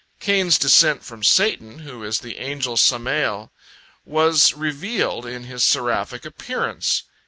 Cain's 0.19 0.57
descent 0.57 1.03
from 1.03 1.21
Satan, 1.21 1.77
who 1.77 2.03
is 2.03 2.21
the 2.21 2.37
angel 2.37 2.75
Samael, 2.75 3.51
was 4.03 4.51
revealed 4.51 5.27
in 5.27 5.43
his 5.43 5.63
seraphic 5.63 6.25
appearance. 6.25 7.03